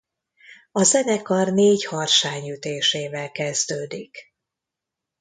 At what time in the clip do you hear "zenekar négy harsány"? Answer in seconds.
0.83-2.49